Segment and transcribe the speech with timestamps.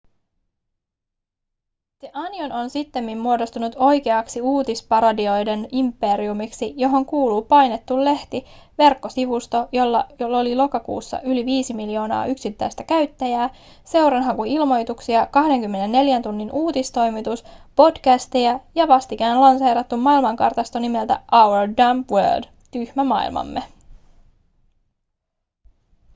[1.99, 8.45] the onion on sittemmin muodostunut oikeaksi uutisparodioiden imperiumiksi johon kuuluu painettu lehti
[8.77, 9.69] verkkosivusto
[10.19, 13.49] jolla oli lokakuussa yli 5 miljoonaa yksittäistä käyttäjää
[13.83, 17.43] seuranhakuilmoituksia 24 tunnin uutistoimitus
[17.75, 23.63] podcasteja ja vastikään lanseerattu maailmankartasto nimeltä our dumb world tyhmä maailmamme